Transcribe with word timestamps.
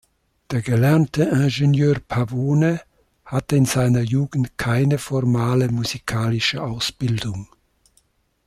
Der 0.49 0.63
gelernte 0.63 1.25
Ingenieur 1.25 1.99
Pavone 1.99 2.81
hatte 3.23 3.55
in 3.55 3.65
seiner 3.65 4.01
Jugend 4.01 4.57
keine 4.57 4.97
formale 4.97 5.67
musikalische 5.71 6.63
Ausbildung. 6.63 7.47